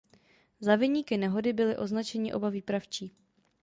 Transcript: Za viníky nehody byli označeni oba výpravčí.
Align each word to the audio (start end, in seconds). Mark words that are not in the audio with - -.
Za 0.59 0.75
viníky 0.75 1.17
nehody 1.17 1.53
byli 1.53 1.77
označeni 1.77 2.33
oba 2.33 2.49
výpravčí. 2.49 3.11